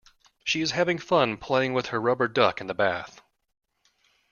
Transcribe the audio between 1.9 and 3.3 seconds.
rubber duck in the bath